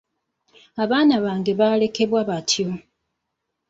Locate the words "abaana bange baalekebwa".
0.83-2.21